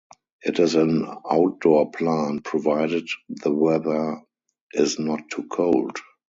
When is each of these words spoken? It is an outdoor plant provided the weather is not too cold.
It 0.41 0.57
is 0.59 0.73
an 0.73 1.05
outdoor 1.29 1.91
plant 1.91 2.43
provided 2.43 3.07
the 3.29 3.51
weather 3.53 4.23
is 4.73 4.97
not 4.97 5.29
too 5.29 5.43
cold. 5.43 5.99